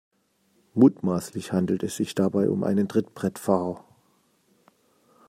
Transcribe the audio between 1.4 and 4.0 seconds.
handelt es sich dabei um einen Trittbrettfahrer.